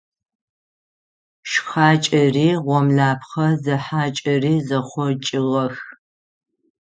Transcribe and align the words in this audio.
Шхакӏэри 1.51 2.47
гъомлэпхъэ 2.65 3.47
зехьакӏэри 3.63 4.53
зэхъокӏыгъэх. 4.67 5.77